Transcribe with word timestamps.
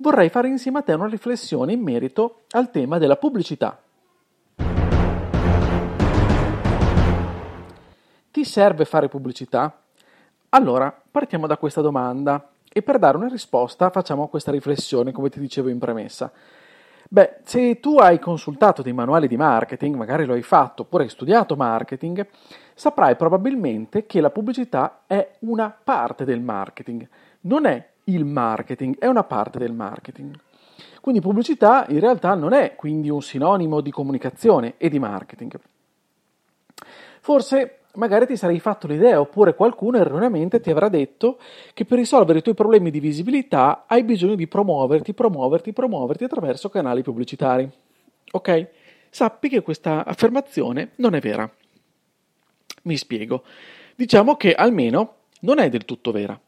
vorrei 0.00 0.28
fare 0.28 0.48
insieme 0.48 0.78
a 0.78 0.82
te 0.82 0.92
una 0.92 1.06
riflessione 1.06 1.72
in 1.72 1.82
merito 1.82 2.42
al 2.50 2.70
tema 2.70 2.98
della 2.98 3.16
pubblicità. 3.16 3.80
Ti 8.30 8.44
serve 8.44 8.84
fare 8.84 9.08
pubblicità? 9.08 9.82
Allora, 10.50 10.94
partiamo 11.10 11.46
da 11.46 11.56
questa 11.56 11.80
domanda 11.80 12.50
e 12.72 12.82
per 12.82 12.98
dare 12.98 13.16
una 13.16 13.28
risposta 13.28 13.90
facciamo 13.90 14.28
questa 14.28 14.50
riflessione, 14.50 15.12
come 15.12 15.28
ti 15.28 15.40
dicevo 15.40 15.68
in 15.68 15.78
premessa. 15.78 16.30
Beh, 17.12 17.38
se 17.42 17.80
tu 17.80 17.98
hai 17.98 18.20
consultato 18.20 18.82
dei 18.82 18.92
manuali 18.92 19.26
di 19.26 19.36
marketing, 19.36 19.96
magari 19.96 20.24
lo 20.24 20.34
hai 20.34 20.42
fatto 20.42 20.82
oppure 20.82 21.04
hai 21.04 21.08
studiato 21.08 21.56
marketing, 21.56 22.24
saprai 22.72 23.16
probabilmente 23.16 24.06
che 24.06 24.20
la 24.20 24.30
pubblicità 24.30 25.02
è 25.06 25.32
una 25.40 25.76
parte 25.82 26.24
del 26.24 26.40
marketing, 26.40 27.08
non 27.42 27.66
è 27.66 27.89
il 28.04 28.24
marketing, 28.24 28.98
è 28.98 29.06
una 29.06 29.24
parte 29.24 29.58
del 29.58 29.72
marketing. 29.72 30.38
Quindi 31.00 31.20
pubblicità 31.20 31.86
in 31.88 32.00
realtà 32.00 32.34
non 32.34 32.52
è 32.52 32.74
quindi 32.76 33.08
un 33.08 33.22
sinonimo 33.22 33.80
di 33.80 33.90
comunicazione 33.90 34.74
e 34.76 34.88
di 34.88 34.98
marketing. 34.98 35.58
Forse 37.20 37.80
magari 37.94 38.26
ti 38.26 38.36
sarei 38.36 38.60
fatto 38.60 38.86
l'idea 38.86 39.20
oppure 39.20 39.54
qualcuno 39.54 39.98
erroneamente 39.98 40.60
ti 40.60 40.70
avrà 40.70 40.88
detto 40.88 41.38
che 41.74 41.84
per 41.84 41.98
risolvere 41.98 42.38
i 42.38 42.42
tuoi 42.42 42.54
problemi 42.54 42.90
di 42.90 43.00
visibilità 43.00 43.84
hai 43.86 44.04
bisogno 44.04 44.34
di 44.34 44.46
promuoverti, 44.46 45.12
promuoverti, 45.12 45.72
promuoverti 45.72 46.24
attraverso 46.24 46.68
canali 46.68 47.02
pubblicitari. 47.02 47.68
Ok? 48.32 48.68
Sappi 49.08 49.48
che 49.48 49.62
questa 49.62 50.04
affermazione 50.04 50.90
non 50.96 51.14
è 51.14 51.20
vera. 51.20 51.50
Mi 52.82 52.96
spiego. 52.96 53.42
Diciamo 53.96 54.36
che 54.36 54.54
almeno 54.54 55.14
non 55.40 55.58
è 55.58 55.68
del 55.68 55.84
tutto 55.84 56.12
vera. 56.12 56.38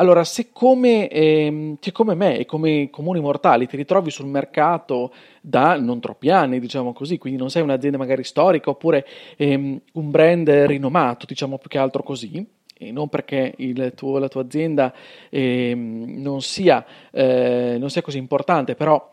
Allora, 0.00 0.24
se 0.24 0.48
come, 0.50 1.08
eh, 1.08 1.76
se 1.78 1.92
come 1.92 2.14
me 2.14 2.38
e 2.38 2.46
come 2.46 2.88
comuni 2.88 3.20
mortali 3.20 3.66
ti 3.66 3.76
ritrovi 3.76 4.10
sul 4.10 4.28
mercato 4.28 5.12
da 5.42 5.78
non 5.78 6.00
troppi 6.00 6.30
anni, 6.30 6.58
diciamo 6.58 6.94
così, 6.94 7.18
quindi 7.18 7.38
non 7.38 7.50
sei 7.50 7.60
un'azienda 7.60 7.98
magari 7.98 8.24
storica 8.24 8.70
oppure 8.70 9.06
ehm, 9.36 9.78
un 9.92 10.10
brand 10.10 10.48
rinomato, 10.48 11.26
diciamo 11.26 11.58
più 11.58 11.68
che 11.68 11.76
altro 11.76 12.02
così, 12.02 12.42
e 12.78 12.90
non 12.92 13.10
perché 13.10 13.54
tuo, 13.94 14.16
la 14.16 14.28
tua 14.28 14.40
azienda 14.40 14.90
eh, 15.28 15.74
non, 15.76 16.40
sia, 16.40 16.82
eh, 17.10 17.76
non, 17.78 17.90
sia, 17.90 18.00
così 18.00 18.16
importante, 18.16 18.74
però 18.74 19.12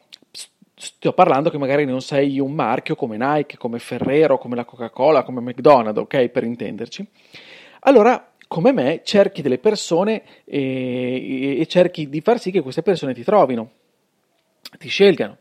sto 0.74 1.12
parlando 1.12 1.50
che 1.50 1.58
magari 1.58 1.84
non 1.84 2.00
sei 2.00 2.40
un 2.40 2.54
marchio 2.54 2.96
come 2.96 3.18
Nike, 3.20 3.58
come 3.58 3.80
Ferrero, 3.80 4.38
come 4.38 4.56
la 4.56 4.64
Coca-Cola, 4.64 5.24
come 5.24 5.42
McDonald's, 5.42 6.00
ok, 6.00 6.30
per 6.30 6.46
intenderci. 6.46 7.06
Allora 7.82 8.32
come 8.48 8.72
me, 8.72 9.02
cerchi 9.04 9.42
delle 9.42 9.58
persone 9.58 10.24
e, 10.46 11.60
e 11.60 11.66
cerchi 11.68 12.10
di 12.10 12.22
far 12.22 12.40
sì 12.40 12.52
che 12.52 12.62
queste 12.62 12.82
persone 12.82 13.14
ti 13.14 13.24
trovino, 13.24 13.72
ti 14.78 14.88
scelgano. 14.88 15.38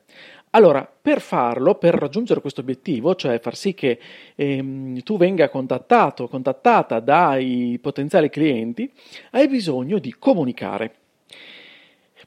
Allora, 0.50 0.90
per 1.02 1.20
farlo, 1.20 1.74
per 1.74 1.94
raggiungere 1.94 2.40
questo 2.40 2.62
obiettivo, 2.62 3.14
cioè 3.14 3.38
far 3.40 3.54
sì 3.54 3.74
che 3.74 3.98
ehm, 4.34 5.00
tu 5.02 5.18
venga 5.18 5.48
contattato, 5.50 6.28
contattata 6.28 6.98
dai 7.00 7.78
potenziali 7.80 8.30
clienti, 8.30 8.90
hai 9.33 9.48
bisogno 9.48 9.98
di 9.98 10.14
comunicare. 10.18 10.95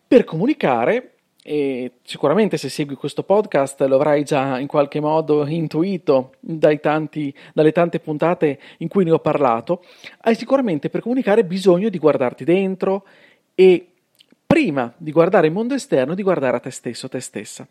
Per 0.07 0.23
comunicare 0.25 1.13
e 1.41 1.93
sicuramente 2.03 2.57
se 2.57 2.69
segui 2.69 2.95
questo 2.95 3.23
podcast 3.23 3.81
lo 3.81 3.95
avrai 3.95 4.23
già 4.23 4.59
in 4.59 4.67
qualche 4.67 4.99
modo 4.99 5.47
intuito 5.47 6.33
tanti, 6.81 7.33
dalle 7.53 7.71
tante 7.71 7.99
puntate 7.99 8.59
in 8.79 8.87
cui 8.87 9.05
ne 9.05 9.11
ho 9.11 9.19
parlato, 9.19 9.83
hai 10.21 10.35
sicuramente 10.35 10.89
per 10.89 11.01
comunicare 11.01 11.45
bisogno 11.45 11.89
di 11.89 11.97
guardarti 11.97 12.43
dentro 12.43 13.05
e 13.55 13.87
prima 14.45 14.93
di 14.97 15.11
guardare 15.11 15.47
il 15.47 15.53
mondo 15.53 15.73
esterno 15.75 16.13
di 16.13 16.23
guardare 16.23 16.57
a 16.57 16.59
te 16.59 16.71
stesso, 16.71 17.07
te 17.07 17.19
stessa. 17.19 17.67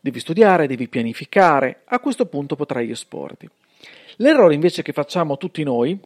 Devi 0.00 0.20
studiare, 0.20 0.66
devi 0.66 0.88
pianificare, 0.88 1.82
a 1.86 1.98
questo 1.98 2.26
punto 2.26 2.56
potrai 2.56 2.90
esporti. 2.90 3.48
L'errore 4.16 4.54
invece 4.54 4.82
che 4.82 4.92
facciamo 4.92 5.36
tutti 5.36 5.62
noi, 5.62 5.98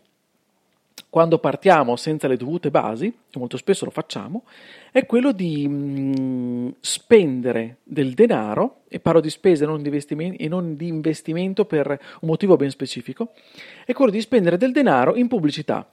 quando 1.14 1.38
partiamo 1.38 1.94
senza 1.94 2.26
le 2.26 2.36
dovute 2.36 2.70
basi, 2.70 3.06
e 3.06 3.38
molto 3.38 3.56
spesso 3.56 3.84
lo 3.84 3.92
facciamo, 3.92 4.42
è 4.90 5.06
quello 5.06 5.30
di 5.30 5.68
mh, 5.68 6.20
mm, 6.20 6.68
spendere 6.80 7.76
del 7.84 8.14
denaro, 8.14 8.82
e 8.88 8.98
parlo 8.98 9.20
di 9.20 9.30
spese 9.30 9.64
non 9.64 9.80
di 9.80 9.90
e 10.36 10.48
non 10.48 10.76
di 10.76 10.88
investimento 10.88 11.66
per 11.66 11.86
un 11.88 12.28
motivo 12.28 12.56
ben 12.56 12.70
specifico, 12.70 13.32
è 13.84 13.92
quello 13.92 14.10
di 14.10 14.20
spendere 14.20 14.56
del 14.56 14.72
denaro 14.72 15.14
in 15.14 15.28
pubblicità. 15.28 15.88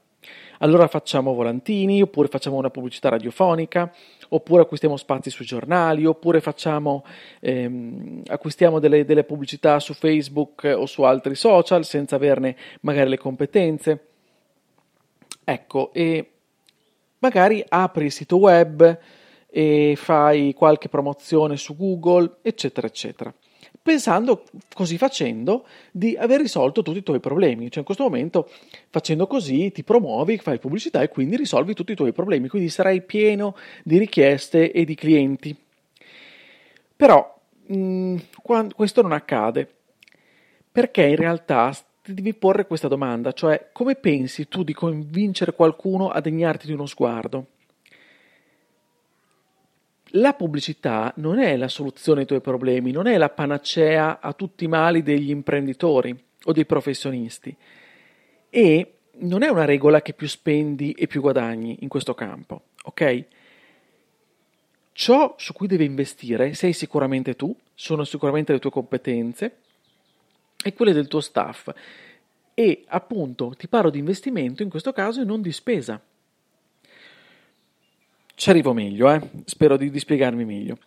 Allora 0.59 0.87
facciamo 0.87 1.33
volantini, 1.33 2.01
oppure 2.01 2.27
facciamo 2.27 2.57
una 2.57 2.69
pubblicità 2.69 3.09
radiofonica, 3.09 3.91
oppure 4.29 4.61
acquistiamo 4.61 4.97
spazi 4.97 5.29
sui 5.29 5.45
giornali, 5.45 6.05
oppure 6.05 6.41
facciamo, 6.41 7.03
ehm, 7.39 8.23
acquistiamo 8.27 8.79
delle, 8.79 9.05
delle 9.05 9.23
pubblicità 9.23 9.79
su 9.79 9.93
Facebook 9.93 10.71
o 10.75 10.85
su 10.85 11.01
altri 11.03 11.35
social 11.35 11.85
senza 11.85 12.15
averne 12.15 12.55
magari 12.81 13.09
le 13.09 13.17
competenze 13.17 14.10
Ecco, 15.51 15.91
e 15.91 16.31
magari 17.19 17.63
apri 17.67 18.05
il 18.05 18.11
sito 18.11 18.37
web 18.37 18.99
e 19.49 19.95
fai 19.97 20.53
qualche 20.53 20.87
promozione 20.87 21.57
su 21.57 21.75
Google, 21.75 22.37
eccetera, 22.41 22.87
eccetera. 22.87 23.33
Pensando 23.83 24.43
così 24.73 24.97
facendo 24.97 25.65
di 25.91 26.15
aver 26.15 26.39
risolto 26.39 26.83
tutti 26.83 26.99
i 26.99 27.03
tuoi 27.03 27.19
problemi. 27.19 27.69
Cioè 27.69 27.79
in 27.79 27.85
questo 27.85 28.03
momento 28.03 28.49
facendo 28.89 29.27
così 29.27 29.71
ti 29.71 29.83
promuovi, 29.83 30.37
fai 30.37 30.57
pubblicità 30.57 31.01
e 31.01 31.09
quindi 31.09 31.35
risolvi 31.35 31.73
tutti 31.73 31.91
i 31.91 31.95
tuoi 31.95 32.13
problemi. 32.13 32.47
Quindi 32.47 32.69
sarai 32.69 33.01
pieno 33.01 33.55
di 33.83 33.97
richieste 33.97 34.71
e 34.71 34.85
di 34.85 34.95
clienti. 34.95 35.55
Però 36.95 37.39
mh, 37.65 38.15
questo 38.73 39.01
non 39.01 39.11
accade 39.11 39.67
perché 40.71 41.03
in 41.03 41.17
realtà 41.17 41.75
devi 42.03 42.33
porre 42.33 42.65
questa 42.65 42.87
domanda, 42.87 43.31
cioè 43.31 43.69
come 43.71 43.95
pensi 43.95 44.47
tu 44.47 44.63
di 44.63 44.73
convincere 44.73 45.53
qualcuno 45.53 46.09
a 46.09 46.19
degnarti 46.19 46.65
di 46.67 46.73
uno 46.73 46.85
sguardo? 46.85 47.47
La 50.15 50.33
pubblicità 50.33 51.13
non 51.17 51.39
è 51.39 51.55
la 51.55 51.69
soluzione 51.69 52.21
ai 52.21 52.25
tuoi 52.25 52.41
problemi, 52.41 52.91
non 52.91 53.07
è 53.07 53.17
la 53.17 53.29
panacea 53.29 54.19
a 54.19 54.33
tutti 54.33 54.65
i 54.65 54.67
mali 54.67 55.03
degli 55.03 55.29
imprenditori 55.29 56.17
o 56.45 56.51
dei 56.51 56.65
professionisti 56.65 57.55
e 58.49 58.93
non 59.19 59.43
è 59.43 59.47
una 59.47 59.65
regola 59.65 60.01
che 60.01 60.13
più 60.13 60.27
spendi 60.27 60.91
e 60.91 61.07
più 61.07 61.21
guadagni 61.21 61.77
in 61.81 61.87
questo 61.87 62.13
campo, 62.13 62.63
ok? 62.83 63.25
Ciò 64.91 65.35
su 65.37 65.53
cui 65.53 65.67
devi 65.67 65.85
investire 65.85 66.53
sei 66.55 66.73
sicuramente 66.73 67.35
tu, 67.35 67.55
sono 67.73 68.03
sicuramente 68.03 68.51
le 68.51 68.59
tue 68.59 68.71
competenze, 68.71 69.59
e 70.63 70.73
quelle 70.73 70.93
del 70.93 71.07
tuo 71.07 71.21
staff. 71.21 71.69
E 72.53 72.83
appunto 72.87 73.53
ti 73.57 73.67
parlo 73.67 73.89
di 73.89 73.99
investimento 73.99 74.63
in 74.63 74.69
questo 74.69 74.91
caso 74.91 75.21
e 75.21 75.25
non 75.25 75.41
di 75.41 75.51
spesa. 75.51 76.01
Ci 78.35 78.49
arrivo 78.49 78.73
meglio, 78.73 79.11
eh? 79.11 79.21
spero 79.45 79.77
di, 79.77 79.89
di 79.89 79.99
spiegarmi 79.99 80.45
meglio. 80.45 80.77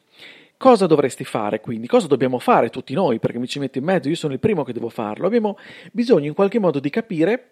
Cosa 0.56 0.86
dovresti 0.86 1.24
fare 1.24 1.60
quindi? 1.60 1.86
Cosa 1.86 2.06
dobbiamo 2.06 2.38
fare 2.38 2.70
tutti 2.70 2.94
noi? 2.94 3.18
Perché 3.18 3.38
mi 3.38 3.46
ci 3.46 3.58
metto 3.58 3.78
in 3.78 3.84
mezzo, 3.84 4.08
io 4.08 4.14
sono 4.14 4.32
il 4.32 4.40
primo 4.40 4.64
che 4.64 4.72
devo 4.72 4.88
farlo. 4.88 5.26
Abbiamo 5.26 5.58
bisogno 5.92 6.26
in 6.26 6.34
qualche 6.34 6.58
modo 6.58 6.80
di 6.80 6.90
capire 6.90 7.50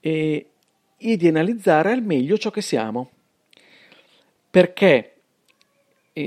e, 0.00 0.50
e 0.96 1.16
di 1.16 1.28
analizzare 1.28 1.92
al 1.92 2.02
meglio 2.02 2.36
ciò 2.36 2.50
che 2.50 2.60
siamo. 2.60 3.10
Perché 4.50 5.14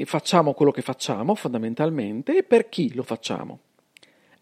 facciamo 0.06 0.54
quello 0.54 0.72
che 0.72 0.82
facciamo 0.82 1.34
fondamentalmente 1.36 2.38
e 2.38 2.44
per 2.44 2.68
chi 2.68 2.94
lo 2.94 3.04
facciamo. 3.04 3.60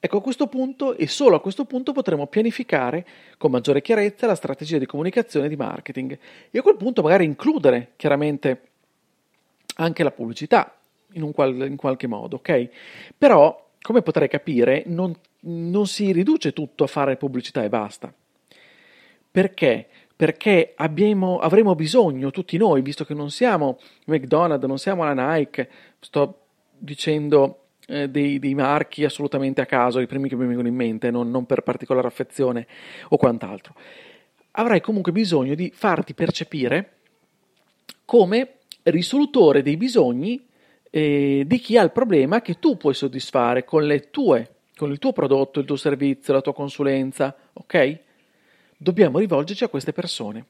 Ecco, 0.06 0.18
a 0.18 0.22
questo 0.22 0.46
punto 0.46 0.96
e 0.96 1.08
solo 1.08 1.36
a 1.36 1.42
questo 1.42 1.66
punto 1.66 1.92
potremo 1.92 2.28
pianificare 2.28 3.04
con 3.40 3.50
maggiore 3.50 3.82
chiarezza 3.82 4.28
la 4.28 4.36
strategia 4.36 4.78
di 4.78 4.86
comunicazione 4.86 5.48
e 5.48 5.50
di 5.50 5.56
marketing 5.56 6.20
e 6.52 6.60
a 6.60 6.62
quel 6.62 6.78
punto 6.78 7.02
magari 7.02 7.26
includere 7.26 7.94
chiaramente 7.96 8.62
anche 9.78 10.04
la 10.04 10.12
pubblicità 10.12 10.78
in, 11.14 11.24
un 11.24 11.32
qual- 11.32 11.66
in 11.68 11.76
qualche 11.76 12.06
modo, 12.06 12.36
ok? 12.36 12.70
Però, 13.18 13.70
come 13.82 14.04
potrai 14.04 14.28
capire, 14.28 14.84
non, 14.86 15.12
non 15.40 15.88
si 15.88 16.12
riduce 16.12 16.54
tutto 16.54 16.84
a 16.84 16.88
fare 16.88 17.18
pubblicità 17.18 17.64
e 17.64 17.70
basta. 17.70 18.14
Perché? 19.32 19.88
perché 20.16 20.74
abbiamo, 20.76 21.40
avremo 21.40 21.74
bisogno 21.74 22.30
tutti 22.30 22.58
noi, 22.58 22.84
visto 22.84 23.04
che 23.04 23.16
non 23.16 23.32
siamo 23.32 23.80
McDonald's, 24.06 24.66
non 24.68 24.78
siamo 24.78 25.04
la 25.04 25.34
Nike, 25.34 25.68
sto 26.00 26.42
dicendo 26.78 27.65
eh, 27.88 28.10
dei, 28.10 28.40
dei, 28.40 28.54
marchi 28.54 29.04
assolutamente 29.04 29.62
a 29.62 29.66
caso, 29.66 30.00
i 30.00 30.08
primi 30.08 30.30
che 30.30 30.36
mi 30.36 30.46
vengono 30.46 30.68
in 30.68 30.76
mente, 30.76 31.12
non, 31.12 31.30
non 31.30 31.46
per 31.46 31.62
particolare 31.62 32.08
affezione 32.08 32.68
o 33.10 33.18
quant'altro. 33.18 33.76
Avrai 34.52 34.82
comunque 34.82 35.12
bisogno 35.12 35.56
di 35.56 35.72
farti 35.74 36.14
percepire 36.14 36.92
come 38.06 38.60
risolutore 38.84 39.62
dei 39.62 39.78
bisogni 39.78 40.46
eh, 40.90 41.44
di 41.46 41.60
chi 41.60 41.78
ha 41.78 41.84
il 41.84 41.92
problema 41.92 42.42
che 42.42 42.60
tu 42.60 42.78
puoi 42.78 42.94
soddisfare 42.94 43.66
con 43.66 43.84
le 43.84 44.10
tue 44.10 44.50
con 44.76 44.92
il 44.92 45.00
tuo 45.00 45.14
prodotto, 45.14 45.60
il 45.60 45.66
tuo 45.66 45.78
servizio, 45.78 46.34
la 46.34 46.42
tua 46.42 46.54
consulenza, 46.54 47.36
ok? 47.54 48.00
Dobbiamo 48.78 49.20
rivolgerci 49.20 49.64
a 49.64 49.70
queste 49.70 49.94
persone. 49.94 50.46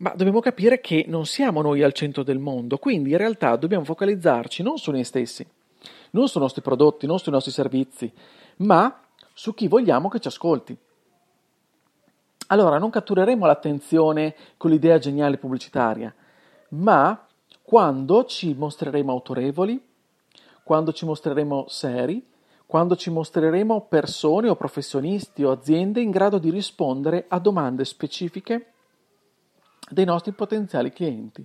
Ma 0.00 0.12
dobbiamo 0.14 0.38
capire 0.40 0.80
che 0.80 1.06
non 1.08 1.26
siamo 1.26 1.60
noi 1.60 1.82
al 1.82 1.92
centro 1.92 2.22
del 2.22 2.38
mondo, 2.38 2.78
quindi 2.78 3.10
in 3.10 3.16
realtà 3.16 3.56
dobbiamo 3.56 3.84
focalizzarci 3.84 4.62
non 4.62 4.78
su 4.78 4.92
noi 4.92 5.02
stessi, 5.02 5.44
non 6.10 6.28
sui 6.28 6.40
nostri 6.40 6.62
prodotti, 6.62 7.06
non 7.06 7.18
sui 7.18 7.32
nostri 7.32 7.50
servizi, 7.50 8.12
ma 8.58 9.00
su 9.32 9.54
chi 9.54 9.66
vogliamo 9.66 10.08
che 10.08 10.20
ci 10.20 10.28
ascolti. 10.28 10.76
Allora 12.48 12.78
non 12.78 12.90
cattureremo 12.90 13.44
l'attenzione 13.44 14.36
con 14.56 14.70
l'idea 14.70 14.98
geniale 14.98 15.36
pubblicitaria, 15.36 16.14
ma 16.70 17.26
quando 17.62 18.24
ci 18.24 18.54
mostreremo 18.54 19.10
autorevoli, 19.10 19.84
quando 20.62 20.92
ci 20.92 21.06
mostreremo 21.06 21.64
seri, 21.66 22.24
quando 22.66 22.94
ci 22.94 23.10
mostreremo 23.10 23.86
persone 23.88 24.48
o 24.48 24.54
professionisti 24.54 25.42
o 25.42 25.50
aziende 25.50 26.00
in 26.00 26.10
grado 26.10 26.38
di 26.38 26.50
rispondere 26.50 27.24
a 27.26 27.40
domande 27.40 27.84
specifiche 27.84 28.74
dei 29.90 30.04
nostri 30.04 30.32
potenziali 30.32 30.92
clienti 30.92 31.44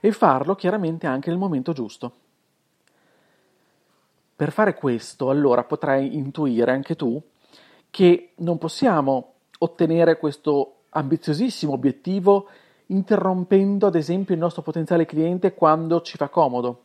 e 0.00 0.12
farlo 0.12 0.54
chiaramente 0.54 1.06
anche 1.06 1.30
nel 1.30 1.38
momento 1.38 1.72
giusto. 1.72 2.12
Per 4.34 4.50
fare 4.50 4.74
questo, 4.74 5.30
allora, 5.30 5.64
potrai 5.64 6.16
intuire 6.16 6.72
anche 6.72 6.96
tu 6.96 7.20
che 7.90 8.32
non 8.36 8.58
possiamo 8.58 9.34
ottenere 9.58 10.18
questo 10.18 10.84
ambiziosissimo 10.90 11.72
obiettivo 11.72 12.48
interrompendo 12.86 13.86
ad 13.86 13.94
esempio 13.94 14.34
il 14.34 14.40
nostro 14.40 14.62
potenziale 14.62 15.06
cliente 15.06 15.54
quando 15.54 16.00
ci 16.00 16.16
fa 16.16 16.28
comodo 16.28 16.84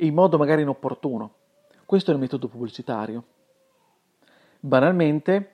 in 0.00 0.14
modo 0.14 0.38
magari 0.38 0.62
inopportuno. 0.62 1.32
Questo 1.84 2.10
è 2.10 2.14
il 2.14 2.20
metodo 2.20 2.48
pubblicitario. 2.48 3.24
Banalmente, 4.60 5.52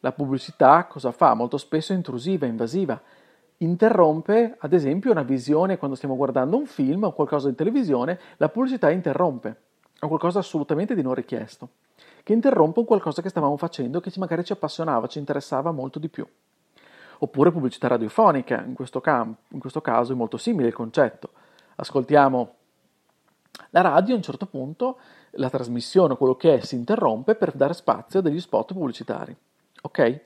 la 0.00 0.12
pubblicità 0.12 0.86
cosa 0.86 1.12
fa? 1.12 1.34
Molto 1.34 1.58
spesso 1.58 1.92
è 1.92 1.96
intrusiva, 1.96 2.46
invasiva. 2.46 3.00
Interrompe, 3.62 4.56
ad 4.58 4.72
esempio, 4.72 5.12
una 5.12 5.22
visione 5.22 5.78
quando 5.78 5.96
stiamo 5.96 6.16
guardando 6.16 6.56
un 6.56 6.66
film 6.66 7.04
o 7.04 7.12
qualcosa 7.12 7.48
in 7.48 7.54
televisione, 7.54 8.18
la 8.38 8.48
pubblicità 8.48 8.90
interrompe, 8.90 9.56
o 10.00 10.08
qualcosa 10.08 10.40
assolutamente 10.40 10.96
di 10.96 11.02
non 11.02 11.14
richiesto, 11.14 11.68
che 12.24 12.32
interrompe 12.32 12.80
un 12.80 12.84
qualcosa 12.84 13.22
che 13.22 13.28
stavamo 13.28 13.56
facendo 13.56 14.00
che 14.00 14.12
magari 14.16 14.42
ci 14.44 14.52
appassionava, 14.52 15.06
ci 15.06 15.20
interessava 15.20 15.70
molto 15.70 16.00
di 16.00 16.08
più. 16.08 16.26
Oppure 17.18 17.52
pubblicità 17.52 17.86
radiofonica, 17.86 18.64
in 18.66 18.74
questo, 18.74 19.00
cam- 19.00 19.36
in 19.50 19.60
questo 19.60 19.80
caso 19.80 20.12
è 20.12 20.16
molto 20.16 20.38
simile 20.38 20.66
il 20.66 20.74
concetto. 20.74 21.30
Ascoltiamo 21.76 22.54
la 23.70 23.80
radio 23.80 24.14
a 24.14 24.16
un 24.16 24.22
certo 24.22 24.46
punto, 24.46 24.98
la 25.32 25.48
trasmissione, 25.48 26.16
quello 26.16 26.34
che 26.34 26.56
è, 26.56 26.60
si 26.62 26.74
interrompe 26.74 27.36
per 27.36 27.52
dare 27.52 27.74
spazio 27.74 28.18
a 28.18 28.22
degli 28.22 28.40
spot 28.40 28.72
pubblicitari. 28.72 29.36
Ok? 29.82 30.20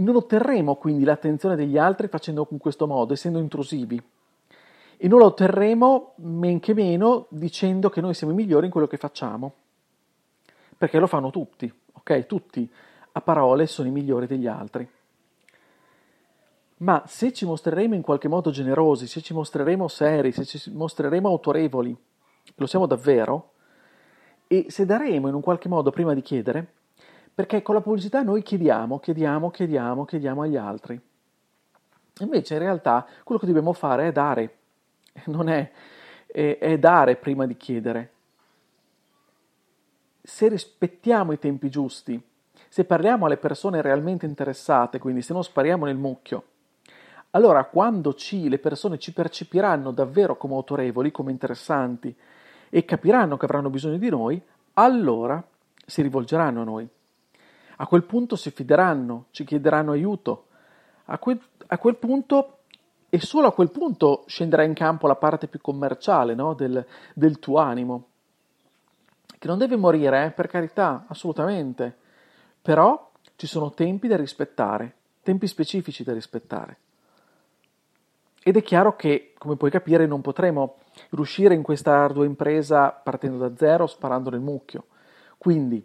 Non 0.00 0.16
otterremo 0.16 0.76
quindi 0.76 1.04
l'attenzione 1.04 1.56
degli 1.56 1.78
altri 1.78 2.08
facendo 2.08 2.46
in 2.50 2.58
questo 2.58 2.86
modo, 2.86 3.12
essendo 3.12 3.38
intrusivi. 3.38 4.02
E 4.96 5.08
non 5.08 5.18
la 5.18 5.26
otterremo 5.26 6.14
men 6.16 6.60
che 6.60 6.74
meno 6.74 7.26
dicendo 7.30 7.88
che 7.88 8.00
noi 8.00 8.14
siamo 8.14 8.32
i 8.32 8.36
migliori 8.36 8.66
in 8.66 8.72
quello 8.72 8.86
che 8.86 8.96
facciamo. 8.96 9.52
Perché 10.76 10.98
lo 10.98 11.06
fanno 11.06 11.30
tutti, 11.30 11.72
ok? 11.92 12.26
Tutti 12.26 12.70
a 13.12 13.20
parole 13.20 13.66
sono 13.66 13.88
i 13.88 13.92
migliori 13.92 14.26
degli 14.26 14.46
altri 14.46 14.88
ma 16.80 17.02
se 17.06 17.32
ci 17.32 17.44
mostreremo 17.44 17.94
in 17.94 18.02
qualche 18.02 18.28
modo 18.28 18.50
generosi, 18.50 19.06
se 19.06 19.20
ci 19.20 19.34
mostreremo 19.34 19.86
seri, 19.88 20.32
se 20.32 20.44
ci 20.44 20.70
mostreremo 20.72 21.28
autorevoli, 21.28 21.94
lo 22.54 22.66
siamo 22.66 22.86
davvero, 22.86 23.52
e 24.46 24.66
se 24.68 24.86
daremo 24.86 25.28
in 25.28 25.34
un 25.34 25.42
qualche 25.42 25.68
modo 25.68 25.90
prima 25.90 26.14
di 26.14 26.22
chiedere, 26.22 26.72
perché 27.40 27.62
con 27.62 27.74
la 27.74 27.80
pubblicità 27.80 28.20
noi 28.20 28.42
chiediamo, 28.42 28.98
chiediamo, 28.98 29.50
chiediamo, 29.50 30.04
chiediamo 30.04 30.42
agli 30.42 30.56
altri. 30.58 31.00
Invece 32.18 32.52
in 32.52 32.60
realtà 32.60 33.06
quello 33.24 33.40
che 33.40 33.46
dobbiamo 33.46 33.72
fare 33.72 34.08
è 34.08 34.12
dare, 34.12 34.56
non 35.26 35.48
è, 35.48 35.70
è, 36.26 36.58
è 36.60 36.78
dare 36.78 37.16
prima 37.16 37.46
di 37.46 37.56
chiedere. 37.56 38.12
Se 40.20 40.48
rispettiamo 40.48 41.32
i 41.32 41.38
tempi 41.38 41.70
giusti, 41.70 42.22
se 42.68 42.84
parliamo 42.84 43.24
alle 43.24 43.38
persone 43.38 43.80
realmente 43.80 44.26
interessate, 44.26 44.98
quindi 44.98 45.22
se 45.22 45.32
non 45.32 45.42
spariamo 45.42 45.86
nel 45.86 45.96
mucchio, 45.96 46.44
allora 47.30 47.64
quando 47.64 48.12
ci, 48.12 48.50
le 48.50 48.58
persone 48.58 48.98
ci 48.98 49.14
percepiranno 49.14 49.92
davvero 49.92 50.36
come 50.36 50.56
autorevoli, 50.56 51.10
come 51.10 51.30
interessanti 51.30 52.14
e 52.68 52.84
capiranno 52.84 53.38
che 53.38 53.46
avranno 53.46 53.70
bisogno 53.70 53.96
di 53.96 54.10
noi, 54.10 54.38
allora 54.74 55.42
si 55.86 56.02
rivolgeranno 56.02 56.60
a 56.60 56.64
noi. 56.64 56.88
A 57.80 57.86
quel 57.86 58.04
punto 58.04 58.36
si 58.36 58.50
fideranno, 58.50 59.26
ci 59.30 59.44
chiederanno 59.44 59.92
aiuto. 59.92 60.48
A 61.06 61.16
quel, 61.18 61.40
a 61.68 61.78
quel 61.78 61.96
punto 61.96 62.58
e 63.08 63.20
solo 63.20 63.46
a 63.46 63.52
quel 63.52 63.70
punto 63.70 64.24
scenderà 64.26 64.64
in 64.64 64.74
campo 64.74 65.06
la 65.06 65.16
parte 65.16 65.48
più 65.48 65.60
commerciale 65.62 66.34
no? 66.34 66.52
del, 66.52 66.84
del, 67.14 67.38
tuo 67.38 67.58
animo, 67.58 68.08
che 69.38 69.48
non 69.48 69.56
deve 69.56 69.76
morire, 69.76 70.26
eh? 70.26 70.30
per 70.30 70.46
carità, 70.46 71.06
assolutamente, 71.08 71.96
però 72.60 73.10
ci 73.36 73.46
sono 73.46 73.70
tempi 73.70 74.08
da 74.08 74.16
rispettare, 74.16 74.94
tempi 75.22 75.46
specifici 75.46 76.04
da 76.04 76.12
rispettare. 76.12 76.78
Ed 78.42 78.58
è 78.58 78.62
chiaro 78.62 78.94
che, 78.94 79.32
come 79.38 79.56
puoi 79.56 79.70
capire, 79.70 80.06
non 80.06 80.20
potremo 80.20 80.76
riuscire 81.10 81.54
in 81.54 81.62
questa 81.62 81.94
ardua 81.94 82.26
impresa 82.26 82.90
partendo 82.90 83.38
da 83.38 83.56
zero, 83.56 83.86
sparando 83.86 84.28
nel 84.28 84.40
mucchio. 84.40 84.84
Quindi, 85.38 85.84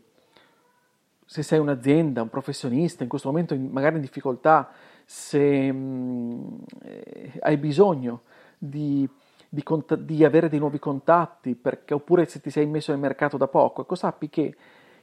se 1.26 1.44
sei 1.44 1.60
un'azienda, 1.60 2.22
un 2.22 2.30
professionista, 2.30 3.04
in 3.04 3.10
questo 3.10 3.30
momento 3.30 3.58
magari 3.58 3.96
in 3.96 4.02
difficoltà, 4.02 4.70
se 5.04 5.72
mh, 5.72 5.78
mm, 5.78 6.58
eh, 6.84 7.32
hai 7.42 7.58
bisogno 7.58 8.22
di, 8.58 9.08
di, 9.50 9.64
cont- 9.64 9.96
di, 9.96 10.24
avere 10.24 10.50
dei 10.50 10.60
nuovi 10.60 10.80
contatti, 10.80 11.56
perché, 11.56 11.94
oppure 11.94 12.26
se 12.26 12.42
ti 12.42 12.50
sei 12.50 12.66
messo 12.66 12.92
nel 12.92 13.00
mercato 13.02 13.38
da 13.38 13.48
poco, 13.48 13.82
ecco, 13.82 13.96
sappi 13.96 14.30
che 14.30 14.56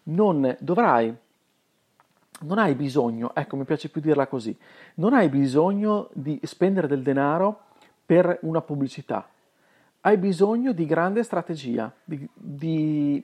non 0.04 0.56
dovrai 0.60 1.14
non 2.42 2.58
hai 2.58 2.74
bisogno, 2.74 3.32
ecco 3.34 3.56
mi 3.56 3.64
piace 3.64 3.88
più 3.88 4.00
dirla 4.00 4.26
così, 4.26 4.56
non 4.94 5.14
hai 5.14 5.28
bisogno 5.28 6.08
di 6.12 6.40
spendere 6.42 6.88
del 6.88 7.02
denaro 7.02 7.66
per 8.04 8.38
una 8.42 8.60
pubblicità, 8.60 9.28
hai 10.00 10.16
bisogno 10.16 10.72
di 10.72 10.84
grande 10.86 11.22
strategia, 11.22 11.92
di, 12.02 12.28
di... 12.34 13.22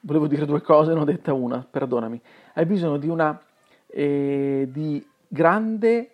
volevo 0.00 0.26
dire 0.26 0.46
due 0.46 0.62
cose, 0.62 0.92
ne 0.92 1.00
ho 1.00 1.04
detta 1.04 1.32
una, 1.32 1.66
perdonami, 1.68 2.20
hai 2.54 2.66
bisogno 2.66 2.96
di 2.96 3.08
una 3.08 3.40
eh, 3.86 4.68
di 4.70 5.06
grande 5.26 6.10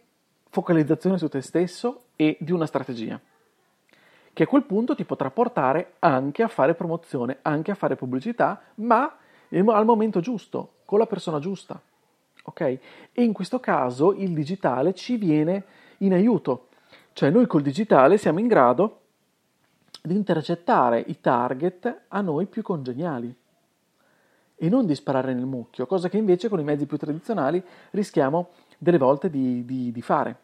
focalizzazione 0.49 1.19
su 1.19 1.28
te 1.28 1.40
stesso 1.40 2.05
e 2.16 2.37
di 2.40 2.52
una 2.52 2.66
strategia 2.66 3.21
che 4.37 4.43
a 4.43 4.47
quel 4.47 4.64
punto 4.64 4.95
ti 4.95 5.05
potrà 5.05 5.31
portare 5.31 5.95
anche 6.00 6.43
a 6.43 6.49
fare 6.49 6.75
promozione, 6.75 7.38
anche 7.40 7.71
a 7.71 7.75
fare 7.75 7.97
pubblicità, 7.97 8.61
ma 8.75 9.16
al 9.49 9.85
momento 9.87 10.21
giusto, 10.21 10.73
con 10.85 10.99
la 10.99 11.07
persona 11.07 11.38
giusta. 11.38 11.81
Ok? 12.43 12.61
E 12.61 12.81
in 13.14 13.33
questo 13.33 13.61
caso 13.61 14.12
il 14.12 14.35
digitale 14.35 14.93
ci 14.93 15.16
viene 15.16 15.64
in 16.00 16.12
aiuto, 16.12 16.69
cioè 17.14 17.31
noi 17.31 17.47
col 17.47 17.62
digitale 17.62 18.19
siamo 18.19 18.38
in 18.38 18.47
grado 18.47 19.00
di 20.02 20.14
intercettare 20.14 21.02
i 21.07 21.19
target 21.19 22.02
a 22.09 22.21
noi 22.21 22.45
più 22.45 22.61
congeniali 22.61 23.35
e 24.57 24.69
non 24.69 24.87
di 24.87 24.95
sparare 24.95 25.35
nel 25.35 25.45
mucchio, 25.45 25.87
cosa 25.87 26.09
che 26.09 26.17
invece 26.17 26.49
con 26.49 26.59
i 26.59 26.65
mezzi 26.65 26.87
più 26.87 26.97
tradizionali 26.97 27.63
rischiamo 27.91 28.51
delle 28.79 28.99
volte 28.99 29.29
di, 29.29 29.65
di, 29.65 29.93
di 29.93 30.03
fare. 30.03 30.37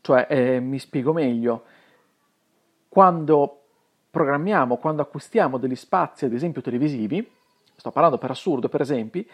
Cioè, 0.00 0.26
eh, 0.28 0.60
mi 0.60 0.78
spiego 0.78 1.12
meglio, 1.12 1.64
quando 2.88 3.60
programmiamo, 4.10 4.76
quando 4.76 5.02
acquistiamo 5.02 5.58
degli 5.58 5.76
spazi, 5.76 6.24
ad 6.24 6.32
esempio 6.32 6.60
televisivi, 6.60 7.28
sto 7.74 7.90
parlando 7.90 8.18
per 8.18 8.30
assurdo, 8.30 8.68
per 8.68 8.80
esempio, 8.80 9.24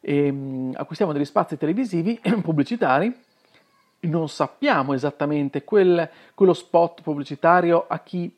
ehm, 0.00 0.74
acquistiamo 0.76 1.12
degli 1.12 1.24
spazi 1.24 1.56
televisivi 1.56 2.20
pubblicitari, 2.42 3.14
non 4.00 4.28
sappiamo 4.28 4.92
esattamente 4.92 5.64
quel, 5.64 6.08
quello 6.34 6.52
spot 6.52 7.02
pubblicitario 7.02 7.86
a 7.88 7.98
chi, 8.00 8.32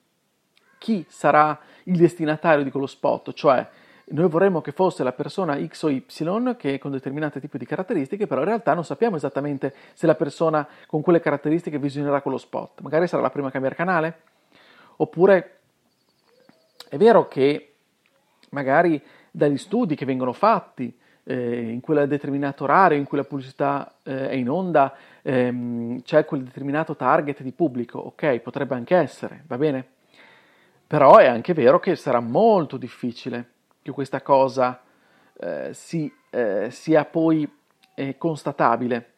chi 0.79 1.05
sarà 1.09 1.59
il 1.85 1.97
destinatario 1.97 2.65
di 2.65 2.71
quello 2.71 2.87
spot, 2.87 3.33
cioè 3.33 3.69
noi 4.11 4.29
vorremmo 4.29 4.61
che 4.61 4.73
fosse 4.73 5.03
la 5.03 5.13
persona 5.13 5.59
X 5.65 5.83
o 5.83 5.89
Y 5.89 6.05
che 6.57 6.79
con 6.79 6.91
determinati 6.91 7.41
tipi 7.41 7.59
di 7.59 7.67
caratteristiche, 7.67 8.27
però 8.27 8.41
in 8.41 8.49
realtà 8.49 8.75
non 8.75 8.85
sappiamo 8.85 9.17
esattamente 9.17 9.75
se 9.93 10.07
la 10.07 10.15
persona 10.15 10.67
con 10.87 11.01
quelle 11.01 11.21
caratteristiche 11.21 11.79
visionerà 11.79 12.21
quello 12.21 12.39
spot. 12.39 12.81
Magari 12.81 13.07
sarà 13.07 13.23
la 13.23 13.31
prima 13.31 13.49
a 13.49 13.51
cambiare 13.51 13.77
canale, 13.77 14.21
oppure 14.97 15.59
è 16.89 16.97
vero 16.97 17.29
che 17.29 17.75
magari 18.51 19.01
dagli 19.31 19.59
studi 19.59 19.95
che 19.95 20.05
vengono 20.05 20.33
fatti 20.33 20.97
eh, 21.23 21.71
in 21.71 21.81
quel 21.81 22.09
determinato 22.09 22.65
orario 22.65 22.99
in 22.99 23.05
cui 23.05 23.19
la 23.19 23.25
pubblicità 23.25 23.95
eh, 24.03 24.31
è 24.31 24.35
in 24.35 24.51
onda, 24.51 24.93
ehm, 25.23 26.03
c'è 26.03 26.25
quel 26.25 26.43
determinato 26.43 26.97
target 26.97 27.43
di 27.43 27.53
pubblico, 27.53 27.99
ok, 27.99 28.41
potrebbe 28.41 28.75
anche 28.75 28.97
essere, 28.97 29.45
va 29.47 29.57
bene? 29.57 29.87
Però 30.85 31.19
è 31.19 31.27
anche 31.27 31.55
vero 31.55 31.79
che 31.79 31.95
sarà 31.95 32.19
molto 32.19 32.77
difficile 32.77 33.59
che 33.83 33.91
questa 33.93 34.23
cosa 34.23 34.81
eh, 35.39 35.71
si, 35.73 36.13
eh, 36.31 36.69
sia 36.71 37.05
poi 37.05 37.51
eh, 37.95 38.17
constatabile. 38.19 39.13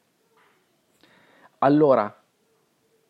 Allora, 1.58 2.14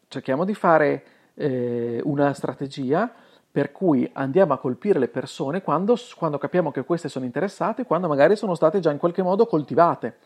cerchiamo 0.09 0.45
di 0.45 0.55
fare 0.55 1.05
eh, 1.35 2.01
una 2.05 2.33
strategia 2.35 3.11
per 3.51 3.71
cui 3.73 4.09
andiamo 4.15 4.55
a 4.55 4.59
colpire 4.59 4.99
le 4.99 5.09
persone 5.09 5.63
quando, 5.63 5.97
quando, 6.17 6.39
capiamo 6.39 6.71
che 6.71 6.85
queste 6.85 7.09
sono 7.09 7.27
interessate, 7.27 7.85
quando 7.85 8.09
magari 8.09 8.35
sono 8.35 8.55
state 8.55 8.81
già 8.81 8.91
in 8.91 8.99
qualche 8.99 9.23
modo 9.23 9.47
coltivate 9.47 10.17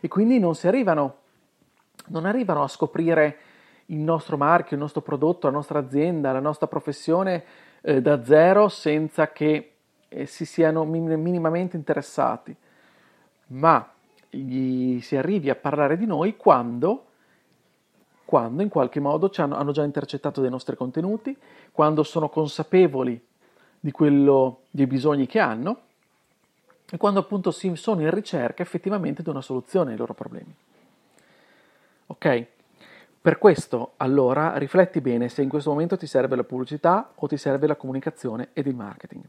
e 0.00 0.06
quindi 0.06 0.38
non 0.38 0.54
si 0.54 0.68
arrivano, 0.68 1.16
non 2.06 2.26
arrivano 2.26 2.62
a 2.62 2.68
scoprire 2.68 3.38
il 3.86 3.98
nostro 3.98 4.36
marchio, 4.36 4.76
il 4.76 4.82
nostro 4.82 5.02
prodotto, 5.02 5.48
la 5.48 5.52
nostra 5.52 5.80
azienda, 5.80 6.30
la 6.30 6.40
nostra 6.40 6.68
professione 6.68 7.44
eh, 7.80 8.00
da 8.00 8.24
zero 8.24 8.68
senza 8.68 9.32
che 9.32 9.69
eh, 10.10 10.26
si 10.26 10.44
siano 10.44 10.84
minimamente 10.84 11.76
interessati, 11.76 12.54
ma 13.48 13.90
gli 14.28 15.00
si 15.00 15.16
arrivi 15.16 15.48
a 15.48 15.54
parlare 15.54 15.96
di 15.96 16.04
noi 16.06 16.36
quando 16.36 17.06
quando 18.30 18.62
in 18.62 18.68
qualche 18.68 19.00
modo 19.00 19.28
hanno, 19.38 19.56
hanno 19.56 19.72
già 19.72 19.82
intercettato 19.82 20.40
dei 20.40 20.50
nostri 20.50 20.76
contenuti, 20.76 21.36
quando 21.72 22.04
sono 22.04 22.28
consapevoli 22.28 23.20
di 23.80 23.90
quello, 23.90 24.60
dei 24.70 24.86
bisogni 24.86 25.26
che 25.26 25.40
hanno 25.40 25.80
e 26.88 26.96
quando 26.96 27.18
appunto 27.18 27.50
si 27.50 27.74
sono 27.74 28.02
in 28.02 28.10
ricerca 28.12 28.62
effettivamente 28.62 29.24
di 29.24 29.30
una 29.30 29.40
soluzione 29.40 29.90
ai 29.90 29.96
loro 29.96 30.14
problemi. 30.14 30.54
Ok? 32.06 32.46
Per 33.20 33.38
questo, 33.38 33.94
allora, 33.96 34.56
rifletti 34.58 35.00
bene 35.00 35.28
se 35.28 35.42
in 35.42 35.48
questo 35.48 35.70
momento 35.70 35.96
ti 35.96 36.06
serve 36.06 36.36
la 36.36 36.44
pubblicità 36.44 37.10
o 37.12 37.26
ti 37.26 37.36
serve 37.36 37.66
la 37.66 37.74
comunicazione 37.74 38.50
ed 38.52 38.68
il 38.68 38.76
marketing. 38.76 39.24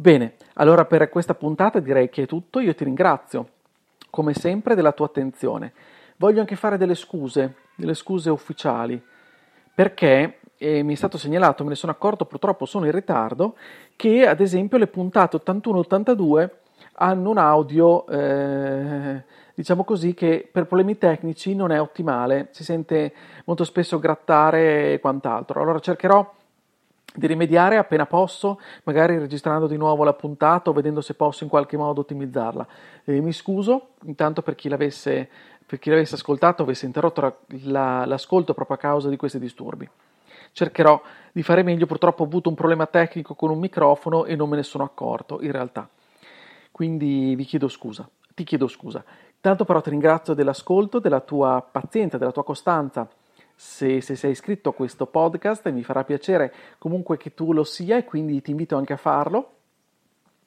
Bene, 0.00 0.36
allora 0.54 0.86
per 0.86 1.10
questa 1.10 1.34
puntata 1.34 1.78
direi 1.78 2.08
che 2.08 2.22
è 2.22 2.26
tutto, 2.26 2.58
io 2.60 2.74
ti 2.74 2.84
ringrazio 2.84 3.48
come 4.08 4.32
sempre 4.32 4.74
della 4.74 4.92
tua 4.92 5.04
attenzione 5.04 5.74
voglio 6.16 6.40
anche 6.40 6.56
fare 6.56 6.78
delle 6.78 6.94
scuse, 6.94 7.56
delle 7.74 7.92
scuse 7.92 8.30
ufficiali, 8.30 8.98
perché 9.74 10.38
eh, 10.56 10.82
mi 10.82 10.94
è 10.94 10.96
stato 10.96 11.18
segnalato, 11.18 11.64
me 11.64 11.68
ne 11.68 11.74
sono 11.74 11.92
accorto, 11.92 12.24
purtroppo 12.24 12.64
sono 12.64 12.86
in 12.86 12.92
ritardo, 12.92 13.56
che 13.94 14.26
ad 14.26 14.40
esempio 14.40 14.78
le 14.78 14.86
puntate 14.86 15.36
81-82 15.36 16.48
hanno 16.94 17.28
un 17.28 17.36
audio, 17.36 18.06
eh, 18.06 19.22
diciamo 19.54 19.84
così, 19.84 20.14
che 20.14 20.48
per 20.50 20.64
problemi 20.64 20.96
tecnici 20.96 21.54
non 21.54 21.72
è 21.72 21.78
ottimale, 21.78 22.48
si 22.52 22.64
sente 22.64 23.12
molto 23.44 23.64
spesso 23.64 23.98
grattare 23.98 24.94
e 24.94 24.98
quant'altro. 24.98 25.60
Allora 25.60 25.78
cercherò 25.78 26.38
di 27.14 27.26
rimediare 27.26 27.76
appena 27.76 28.06
posso, 28.06 28.60
magari 28.84 29.18
registrando 29.18 29.66
di 29.66 29.76
nuovo 29.76 30.04
la 30.04 30.12
puntata 30.12 30.70
o 30.70 30.72
vedendo 30.72 31.00
se 31.00 31.14
posso 31.14 31.44
in 31.44 31.50
qualche 31.50 31.76
modo 31.76 32.00
ottimizzarla. 32.00 32.66
Eh, 33.04 33.20
mi 33.20 33.32
scuso 33.32 33.90
intanto 34.04 34.42
per 34.42 34.54
chi 34.54 34.68
l'avesse 34.68 35.28
per 35.70 35.78
chi 35.78 35.88
l'avesse 35.88 36.16
ascoltato 36.16 36.64
avesse 36.64 36.84
interrotto 36.84 37.42
la, 37.62 38.04
l'ascolto 38.04 38.54
proprio 38.54 38.76
a 38.76 38.80
causa 38.80 39.08
di 39.08 39.16
questi 39.16 39.38
disturbi. 39.38 39.88
Cercherò 40.50 41.00
di 41.30 41.44
fare 41.44 41.62
meglio, 41.62 41.86
purtroppo 41.86 42.24
ho 42.24 42.26
avuto 42.26 42.48
un 42.48 42.56
problema 42.56 42.86
tecnico 42.86 43.36
con 43.36 43.50
un 43.50 43.60
microfono 43.60 44.24
e 44.24 44.34
non 44.34 44.48
me 44.48 44.56
ne 44.56 44.64
sono 44.64 44.82
accorto 44.82 45.40
in 45.42 45.52
realtà. 45.52 45.88
Quindi 46.72 47.36
vi 47.36 47.44
chiedo 47.44 47.68
scusa, 47.68 48.08
ti 48.34 48.42
chiedo 48.42 48.66
scusa. 48.66 49.04
Tanto 49.40 49.64
però 49.64 49.80
ti 49.80 49.90
ringrazio 49.90 50.34
dell'ascolto, 50.34 50.98
della 50.98 51.20
tua 51.20 51.64
pazienza, 51.70 52.18
della 52.18 52.32
tua 52.32 52.42
costanza. 52.42 53.08
Se, 53.60 54.00
se, 54.00 54.16
sei 54.16 54.30
iscritto 54.30 54.70
a 54.70 54.74
questo 54.74 55.04
podcast 55.04 55.70
mi 55.70 55.82
farà 55.82 56.02
piacere 56.02 56.50
comunque 56.78 57.18
che 57.18 57.34
tu 57.34 57.52
lo 57.52 57.62
sia 57.62 57.98
e 57.98 58.06
quindi 58.06 58.40
ti 58.40 58.52
invito 58.52 58.74
anche 58.74 58.94
a 58.94 58.96
farlo, 58.96 59.50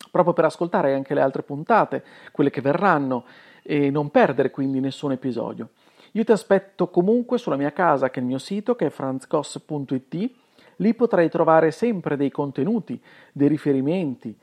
proprio 0.10 0.34
per 0.34 0.46
ascoltare 0.46 0.96
anche 0.96 1.14
le 1.14 1.22
altre 1.22 1.44
puntate, 1.44 2.04
quelle 2.32 2.50
che 2.50 2.60
verranno 2.60 3.26
e 3.62 3.92
non 3.92 4.10
perdere 4.10 4.50
quindi 4.50 4.80
nessun 4.80 5.12
episodio. 5.12 5.70
Io 6.14 6.24
ti 6.24 6.32
aspetto 6.32 6.90
comunque 6.90 7.38
sulla 7.38 7.56
mia 7.56 7.72
casa, 7.72 8.10
che 8.10 8.20
è 8.20 8.24
il 8.24 8.28
mio 8.28 8.40
sito, 8.40 8.76
che 8.76 8.88
è 8.88 8.90
franzcos.it. 8.90 10.32
Lì 10.78 10.94
potrai 10.96 11.30
trovare 11.30 11.70
sempre 11.70 12.18
dei 12.18 12.32
contenuti, 12.32 13.00
dei 13.32 13.48
riferimenti 13.48 14.36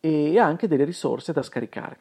e 0.00 0.36
anche 0.36 0.66
delle 0.66 0.82
risorse 0.84 1.32
da 1.32 1.42
scaricare. 1.42 1.96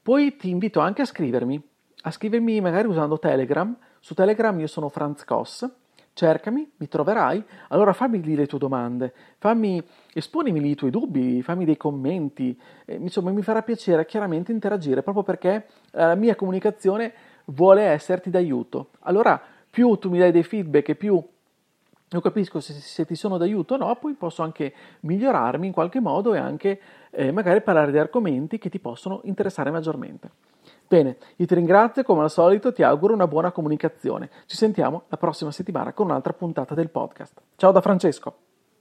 Poi 0.00 0.36
ti 0.36 0.48
invito 0.48 0.78
anche 0.78 1.02
a 1.02 1.06
scrivermi, 1.06 1.60
a 2.02 2.10
scrivermi 2.12 2.60
magari 2.60 2.86
usando 2.86 3.18
Telegram. 3.18 3.76
Su 4.08 4.14
Telegram 4.14 4.58
io 4.58 4.66
sono 4.66 4.88
Franz 4.88 5.22
Koss 5.22 5.70
cercami, 6.14 6.66
mi 6.78 6.88
troverai, 6.88 7.44
allora 7.68 7.92
fammi 7.92 8.22
lì 8.22 8.34
le 8.34 8.46
tue 8.46 8.58
domande, 8.58 9.12
fammi, 9.36 9.86
esponimi 10.14 10.60
lì 10.60 10.70
i 10.70 10.74
tuoi 10.74 10.90
dubbi, 10.90 11.42
fammi 11.42 11.66
dei 11.66 11.76
commenti, 11.76 12.58
eh, 12.86 12.94
insomma 12.94 13.32
mi 13.32 13.42
farà 13.42 13.60
piacere 13.60 14.06
chiaramente 14.06 14.50
interagire 14.50 15.02
proprio 15.02 15.24
perché 15.24 15.66
la 15.90 16.14
mia 16.14 16.34
comunicazione 16.36 17.12
vuole 17.48 17.82
esserti 17.82 18.30
d'aiuto. 18.30 18.92
Allora 19.00 19.38
più 19.68 19.94
tu 19.96 20.08
mi 20.08 20.18
dai 20.18 20.32
dei 20.32 20.42
feedback 20.42 20.88
e 20.88 20.94
più 20.94 21.22
io 22.10 22.20
capisco 22.22 22.60
se, 22.60 22.72
se, 22.72 23.04
ti 23.04 23.14
sono 23.14 23.36
d'aiuto 23.36 23.74
o 23.74 23.76
no, 23.76 23.94
poi 23.96 24.14
posso 24.14 24.42
anche 24.42 24.72
migliorarmi 25.00 25.66
in 25.66 25.72
qualche 25.74 26.00
modo 26.00 26.32
e 26.32 26.38
anche 26.38 26.80
eh, 27.10 27.30
magari 27.30 27.60
parlare 27.60 27.92
di 27.92 27.98
argomenti 27.98 28.56
che 28.56 28.70
ti 28.70 28.78
possono 28.78 29.20
interessare 29.24 29.70
maggiormente. 29.70 30.30
Bene, 30.88 31.18
io 31.36 31.44
ti 31.44 31.54
ringrazio, 31.54 32.02
come 32.02 32.22
al 32.22 32.30
solito 32.30 32.72
ti 32.72 32.82
auguro 32.82 33.12
una 33.12 33.26
buona 33.26 33.52
comunicazione. 33.52 34.30
Ci 34.46 34.56
sentiamo 34.56 35.02
la 35.08 35.18
prossima 35.18 35.50
settimana 35.50 35.92
con 35.92 36.06
un'altra 36.06 36.32
puntata 36.32 36.74
del 36.74 36.88
podcast. 36.88 37.42
Ciao 37.56 37.72
da 37.72 37.82
Francesco. 37.82 38.47